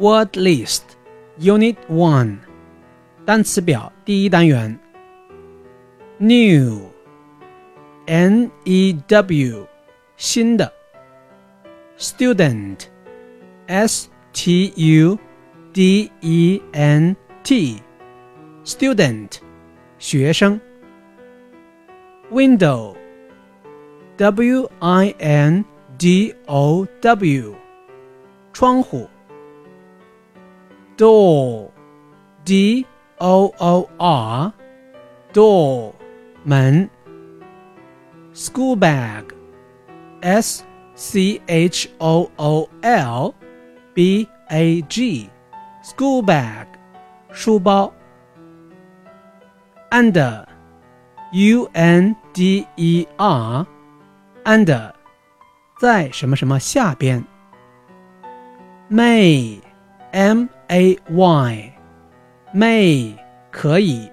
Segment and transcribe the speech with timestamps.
[0.00, 0.82] Word List
[1.38, 2.38] Unit One
[3.24, 4.78] 单词表第一单元
[6.18, 6.80] New
[8.06, 9.66] N E W
[10.16, 10.72] 新的
[11.98, 12.82] Student
[13.66, 15.18] S T U
[15.72, 17.82] D E N T
[18.64, 19.38] Student
[19.98, 20.60] 学生
[22.30, 22.96] Window
[24.18, 25.64] W I N
[25.98, 27.54] D O W
[28.52, 29.08] 窗户
[31.00, 31.70] Door
[32.44, 32.86] D
[33.18, 34.52] O O R
[35.32, 35.94] Door
[36.44, 36.88] 门
[38.32, 39.34] School bag
[40.22, 43.34] S C H O O L
[43.94, 45.28] B A G
[45.82, 46.66] School bag
[47.30, 47.92] 书包
[49.90, 50.46] Under
[51.32, 53.66] U N D E R
[54.44, 54.92] Under
[55.78, 57.22] 在什么什么下边
[58.90, 59.60] May
[60.12, 61.73] M A Y
[62.55, 63.13] May
[63.51, 64.09] 可以